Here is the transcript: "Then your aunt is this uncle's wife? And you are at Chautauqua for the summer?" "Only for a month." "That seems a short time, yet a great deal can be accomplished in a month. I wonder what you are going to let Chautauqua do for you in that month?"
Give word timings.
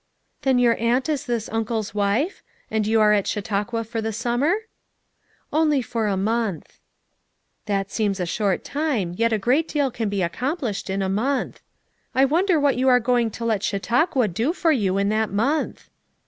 "Then 0.41 0.57
your 0.57 0.75
aunt 0.81 1.09
is 1.09 1.27
this 1.27 1.47
uncle's 1.51 1.93
wife? 1.93 2.41
And 2.71 2.87
you 2.87 2.99
are 2.99 3.13
at 3.13 3.27
Chautauqua 3.27 3.83
for 3.83 4.01
the 4.01 4.11
summer?" 4.11 4.61
"Only 5.53 5.83
for 5.83 6.07
a 6.07 6.17
month." 6.17 6.79
"That 7.67 7.91
seems 7.91 8.19
a 8.19 8.25
short 8.25 8.63
time, 8.63 9.13
yet 9.15 9.31
a 9.31 9.37
great 9.37 9.67
deal 9.67 9.91
can 9.91 10.09
be 10.09 10.23
accomplished 10.23 10.89
in 10.89 11.03
a 11.03 11.07
month. 11.07 11.61
I 12.15 12.25
wonder 12.25 12.59
what 12.59 12.77
you 12.77 12.87
are 12.89 12.99
going 12.99 13.29
to 13.29 13.45
let 13.45 13.61
Chautauqua 13.61 14.27
do 14.29 14.53
for 14.53 14.71
you 14.71 14.97
in 14.97 15.09
that 15.09 15.29
month?" 15.29 15.91